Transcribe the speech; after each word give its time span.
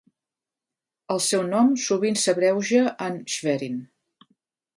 El 1.15 1.21
seu 1.25 1.43
nom 1.49 1.69
sovint 1.83 2.17
s'abreuja 2.23 2.83
en 3.11 3.21
Schwerin. 3.37 3.79